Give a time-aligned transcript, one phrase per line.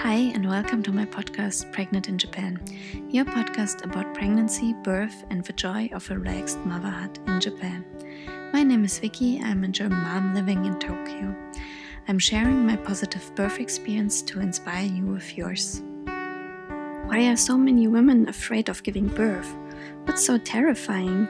[0.00, 2.60] Hi, and welcome to my podcast, Pregnant in Japan,
[3.08, 7.82] your podcast about pregnancy, birth, and the joy of a relaxed motherhood in Japan.
[8.52, 11.34] My name is Vicky, I'm a German mom living in Tokyo.
[12.08, 15.82] I'm sharing my positive birth experience to inspire you with yours.
[16.04, 19.56] Why are so many women afraid of giving birth?
[20.04, 21.26] What's so terrifying?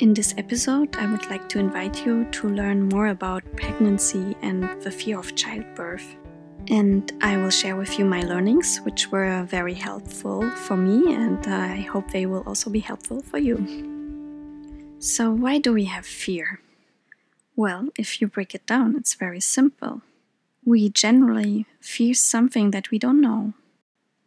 [0.00, 4.64] In this episode, I would like to invite you to learn more about pregnancy and
[4.82, 6.16] the fear of childbirth.
[6.70, 11.46] And I will share with you my learnings, which were very helpful for me, and
[11.46, 13.56] I hope they will also be helpful for you.
[14.98, 16.60] So, why do we have fear?
[17.56, 20.02] Well, if you break it down, it's very simple.
[20.62, 23.54] We generally fear something that we don't know.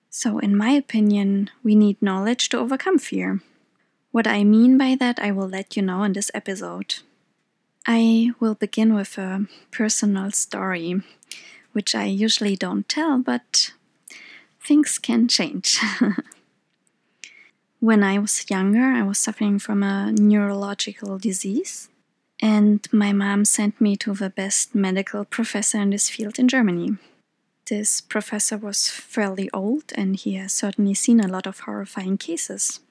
[0.10, 3.42] So, in my opinion, we need knowledge to overcome fear.
[4.12, 6.96] What I mean by that, I will let you know in this episode.
[7.86, 11.02] I will begin with a personal story,
[11.74, 13.72] which I usually don't tell, but
[14.60, 15.80] things can change.
[17.80, 21.90] when I was younger, I was suffering from a neurological disease,
[22.42, 26.98] and my mom sent me to the best medical professor in this field in Germany.
[27.70, 32.82] This professor was fairly old, and he has certainly seen a lot of horrifying cases.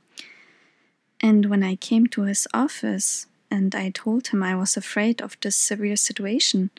[1.21, 5.37] And when I came to his office and I told him I was afraid of
[5.41, 6.71] this severe situation,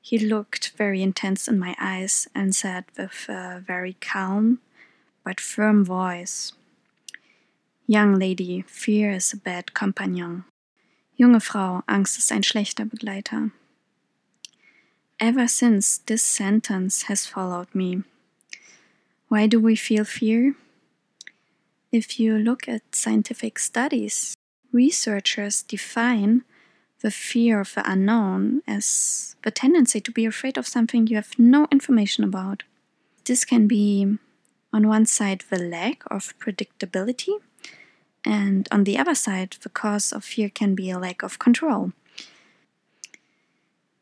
[0.00, 4.60] he looked very intense in my eyes and said with a very calm
[5.24, 6.52] but firm voice,
[7.86, 10.44] Young lady, fear is a bad companion.
[11.18, 13.50] Junge Frau, Angst ist ein schlechter Begleiter.
[15.18, 18.04] Ever since, this sentence has followed me.
[19.28, 20.54] Why do we feel fear?
[21.90, 24.36] If you look at scientific studies,
[24.72, 26.44] researchers define
[27.00, 31.38] the fear of the unknown as the tendency to be afraid of something you have
[31.38, 32.62] no information about.
[33.24, 34.18] This can be,
[34.72, 37.40] on one side, the lack of predictability,
[38.24, 41.92] and on the other side, the cause of fear can be a lack of control.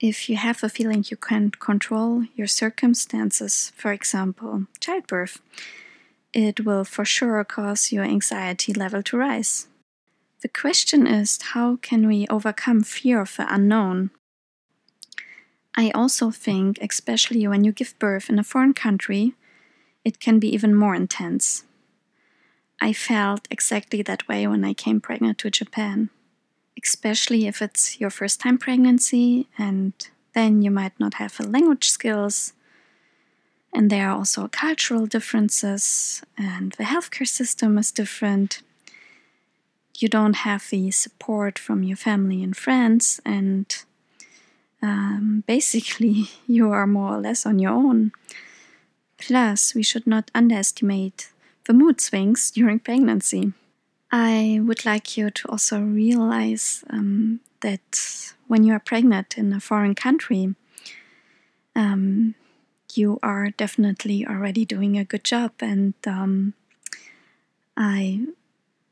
[0.00, 5.40] If you have a feeling you can't control your circumstances, for example, childbirth,
[6.32, 9.66] it will for sure cause your anxiety level to rise.
[10.40, 14.10] The question is how can we overcome fear of the unknown?
[15.76, 19.34] I also think, especially when you give birth in a foreign country,
[20.04, 21.64] it can be even more intense.
[22.80, 26.10] I felt exactly that way when I came pregnant to Japan,
[26.80, 29.92] especially if it's your first time pregnancy and
[30.34, 32.52] then you might not have the language skills
[33.72, 38.62] and there are also cultural differences, and the healthcare system is different.
[39.98, 43.66] You don't have the support from your family and friends, and
[44.80, 48.12] um, basically, you are more or less on your own.
[49.18, 51.30] Plus, we should not underestimate
[51.66, 53.52] the mood swings during pregnancy.
[54.12, 59.60] I would like you to also realize um, that when you are pregnant in a
[59.60, 60.54] foreign country,
[61.74, 62.36] um,
[62.94, 66.54] you are definitely already doing a good job, and um,
[67.76, 68.26] I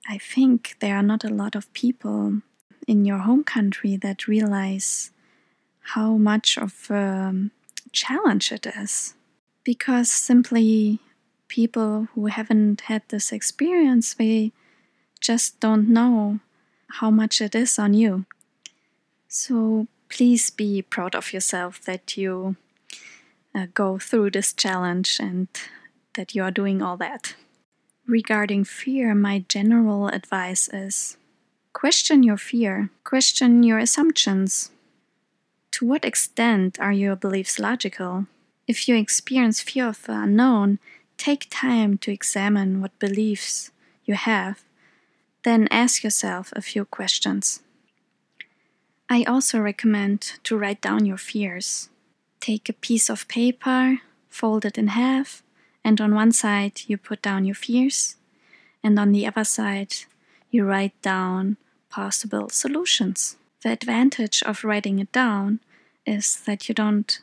[0.08, 2.42] I think there are not a lot of people
[2.86, 5.10] in your home country that realize
[5.80, 7.50] how much of a
[7.92, 9.14] challenge it is,
[9.64, 11.00] because simply
[11.48, 14.52] people who haven't had this experience they
[15.20, 16.40] just don't know
[16.88, 18.26] how much it is on you.
[19.28, 22.56] So please be proud of yourself that you
[23.54, 25.48] uh, go through this challenge and
[26.14, 27.34] that you are doing all that.
[28.08, 31.16] Regarding fear, my general advice is
[31.72, 34.70] question your fear, question your assumptions.
[35.72, 38.26] To what extent are your beliefs logical?
[38.68, 40.78] If you experience fear of the unknown,
[41.18, 43.72] take time to examine what beliefs
[44.04, 44.62] you have.
[45.42, 47.60] Then ask yourself a few questions.
[49.10, 51.88] I also recommend to write down your fears.
[52.38, 55.42] Take a piece of paper, fold it in half,
[55.86, 58.16] and on one side you put down your fears,
[58.82, 59.94] and on the other side
[60.50, 61.56] you write down
[61.88, 63.36] possible solutions.
[63.62, 65.60] The advantage of writing it down
[66.04, 67.20] is that you don't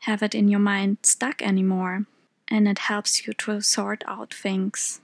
[0.00, 2.06] have it in your mind stuck anymore,
[2.48, 5.00] and it helps you to sort out things.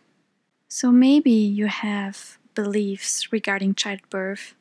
[0.69, 4.55] So maybe you have beliefs regarding childbirth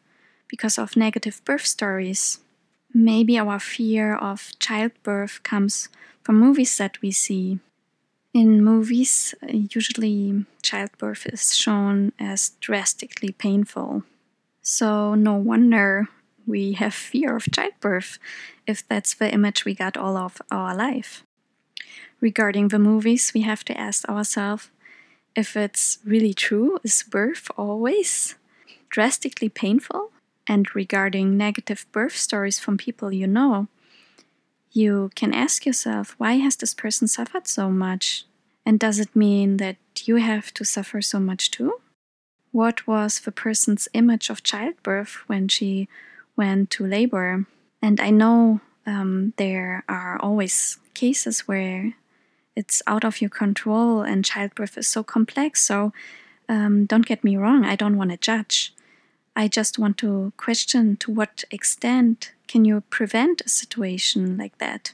[0.49, 2.39] because of negative birth stories
[2.95, 5.89] maybe our fear of childbirth comes
[6.23, 7.59] from movies that we see.
[8.35, 14.03] In movies, usually childbirth is shown as drastically painful.
[14.61, 16.09] So, no wonder
[16.45, 18.19] we have fear of childbirth
[18.67, 21.23] if that's the image we got all of our life.
[22.21, 24.69] regarding the movies, we have to ask ourselves
[25.35, 26.79] if it's really true.
[26.83, 28.35] Is birth always
[28.89, 30.11] drastically painful?
[30.47, 33.67] And regarding negative birth stories from people you know,
[34.75, 38.25] you can ask yourself why has this person suffered so much?
[38.65, 41.79] And does it mean that you have to suffer so much too?
[42.51, 45.87] What was the person's image of childbirth when she
[46.35, 47.45] went to labor?
[47.81, 51.93] And I know um, there are always cases where
[52.55, 55.61] it's out of your control and childbirth is so complex.
[55.61, 55.93] So
[56.49, 58.73] um, don't get me wrong, I don't want to judge.
[59.35, 64.93] I just want to question to what extent can you prevent a situation like that?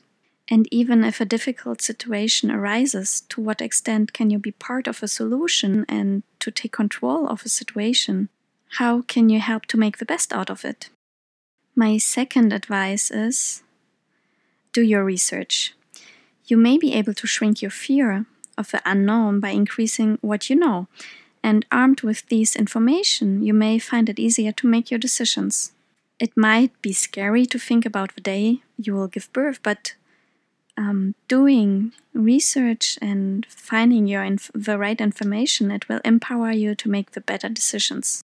[0.50, 5.02] And even if a difficult situation arises, to what extent can you be part of
[5.02, 8.28] a solution and to take control of a situation?
[8.78, 10.90] How can you help to make the best out of it?
[11.76, 13.64] My second advice is
[14.74, 15.74] do your research.
[16.46, 18.26] You may be able to shrink your fear
[18.58, 20.88] of the unknown by increasing what you know.
[21.44, 25.72] And armed with these information, you may find it easier to make your decisions.
[26.22, 29.96] It might be scary to think about the day you will give birth, but
[30.78, 36.90] um, doing research and finding your inf- the right information, it will empower you to
[36.90, 38.24] make the better decisions.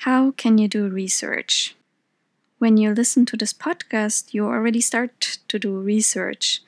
[0.00, 1.76] How can you do research?
[2.60, 6.62] when you listen to this podcast, you already start to do research.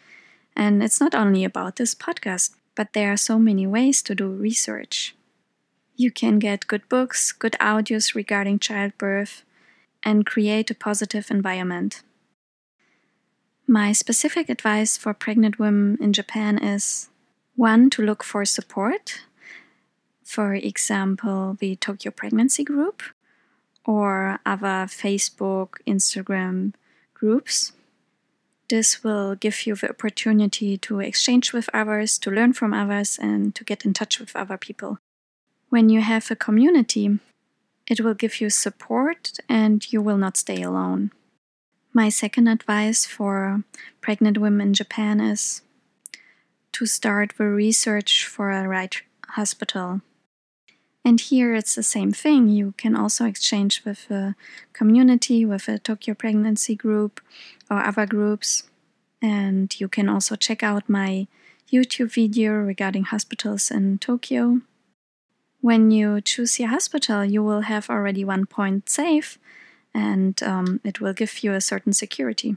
[0.56, 4.28] And it's not only about this podcast, but there are so many ways to do
[4.28, 5.14] research.
[5.94, 9.42] You can get good books, good audios regarding childbirth,
[10.04, 12.02] and create a positive environment.
[13.66, 17.08] My specific advice for pregnant women in Japan is
[17.54, 19.20] one, to look for support.
[20.24, 23.02] For example, the Tokyo Pregnancy Group,
[23.84, 26.74] or other Facebook, Instagram
[27.14, 27.72] groups.
[28.68, 33.54] This will give you the opportunity to exchange with others, to learn from others, and
[33.54, 34.98] to get in touch with other people.
[35.68, 37.18] When you have a community,
[37.92, 41.10] it will give you support and you will not stay alone.
[41.92, 43.64] My second advice for
[44.00, 45.60] pregnant women in Japan is
[46.72, 48.96] to start the research for a right
[49.28, 50.00] hospital.
[51.04, 52.48] And here it's the same thing.
[52.48, 54.36] You can also exchange with a
[54.72, 57.20] community, with a Tokyo Pregnancy Group
[57.70, 58.62] or other groups.
[59.20, 61.26] And you can also check out my
[61.70, 64.62] YouTube video regarding hospitals in Tokyo.
[65.62, 69.38] When you choose your hospital, you will have already one point safe
[69.94, 72.56] and um, it will give you a certain security.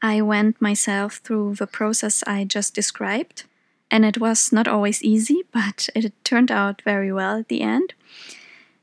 [0.00, 3.42] I went myself through the process I just described
[3.90, 7.94] and it was not always easy, but it turned out very well at the end.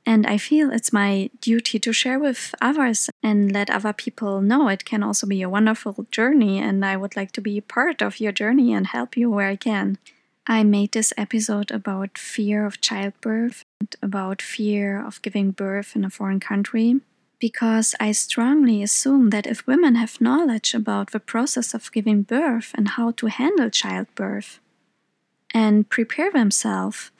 [0.05, 4.67] And I feel it's my duty to share with others and let other people know
[4.67, 6.59] it can also be a wonderful journey.
[6.59, 9.55] And I would like to be part of your journey and help you where I
[9.55, 9.97] can.
[10.45, 16.03] I made this episode about fear of childbirth and about fear of giving birth in
[16.03, 16.99] a foreign country
[17.39, 22.71] because I strongly assume that if women have knowledge about the process of giving birth
[22.75, 24.59] and how to handle childbirth,
[25.53, 27.11] and prepare themselves,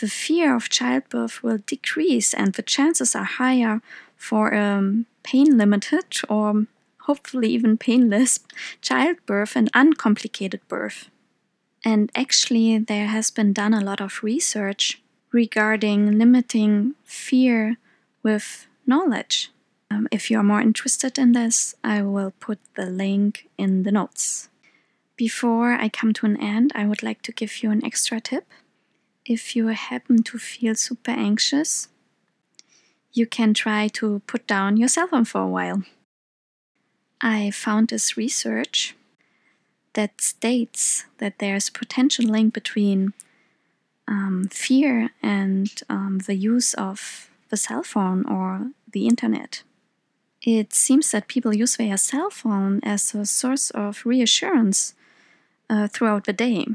[0.00, 3.80] the fear of childbirth will decrease and the chances are higher
[4.16, 6.66] for a um, pain limited or
[7.02, 8.40] hopefully even painless
[8.82, 11.10] childbirth and uncomplicated birth.
[11.86, 17.76] And actually, there has been done a lot of research regarding limiting fear
[18.24, 19.52] with knowledge.
[19.88, 23.92] Um, if you are more interested in this, I will put the link in the
[23.92, 24.48] notes.
[25.14, 28.46] Before I come to an end, I would like to give you an extra tip.
[29.24, 31.86] If you happen to feel super anxious,
[33.12, 35.84] you can try to put down your cell phone for a while.
[37.20, 38.96] I found this research
[39.96, 43.14] that states that there's a potential link between
[44.06, 49.62] um, fear and um, the use of the cell phone or the internet.
[50.42, 54.94] It seems that people use their cell phone as a source of reassurance
[55.70, 56.66] uh, throughout the day.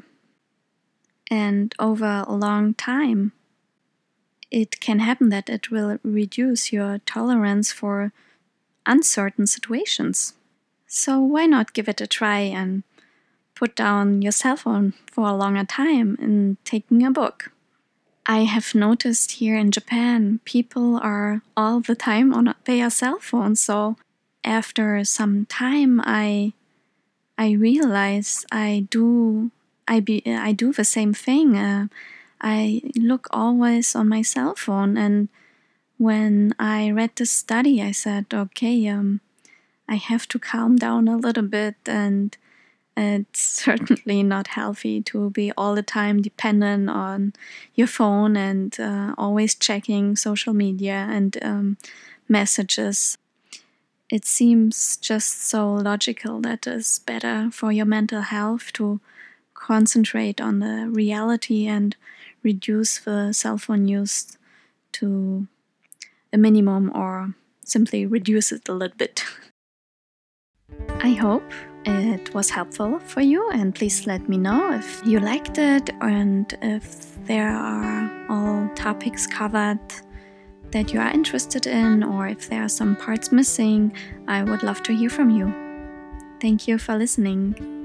[1.29, 3.33] And over a long time,
[4.49, 8.11] it can happen that it will reduce your tolerance for
[8.85, 10.33] uncertain situations.
[10.87, 12.83] So, why not give it a try and
[13.61, 17.51] put down your cell phone for a longer time and taking a book?
[18.25, 23.55] I have noticed here in Japan, people are all the time on their cell phone.
[23.55, 23.97] So,
[24.43, 26.53] after some time, I
[27.37, 29.51] I realize I do
[29.87, 31.55] I be I do the same thing.
[31.55, 31.85] Uh,
[32.41, 35.29] I look always on my cell phone, and
[35.97, 39.21] when I read the study, I said, okay, um,
[39.87, 42.35] I have to calm down a little bit and
[42.98, 47.33] It's certainly not healthy to be all the time dependent on
[47.75, 51.77] your phone and uh, always checking social media and um,
[52.27, 53.17] messages.
[54.10, 59.00] It seems just so logical that it's better for your mental health to
[59.53, 61.95] concentrate on the reality and
[62.43, 64.38] reduce the cell phone use
[64.93, 65.48] to
[66.33, 69.24] a minimum or simply reduce it a little bit.
[71.00, 71.51] I hope
[71.85, 76.57] it was helpful for you, and please let me know if you liked it and
[76.61, 79.79] if there are all topics covered
[80.71, 83.93] that you are interested in, or if there are some parts missing.
[84.27, 85.53] I would love to hear from you.
[86.39, 87.80] Thank you for listening.